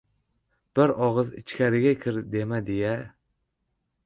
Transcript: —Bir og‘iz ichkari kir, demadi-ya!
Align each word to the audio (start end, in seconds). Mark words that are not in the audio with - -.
—Bir 0.79 0.93
og‘iz 1.07 1.29
ichkari 1.41 1.83
kir, 2.05 2.19
demadi-ya! 2.37 2.97